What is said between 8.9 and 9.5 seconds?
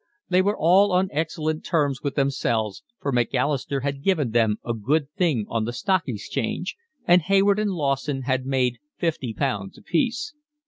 fifty